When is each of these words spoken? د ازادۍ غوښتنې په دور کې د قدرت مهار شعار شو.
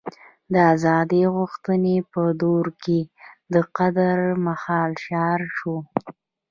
د 0.53 0.55
ازادۍ 0.73 1.23
غوښتنې 1.35 1.95
په 2.11 2.21
دور 2.41 2.65
کې 2.83 2.99
د 3.53 3.55
قدرت 3.77 4.35
مهار 4.45 4.89
شعار 5.03 5.41
شو. 5.57 5.75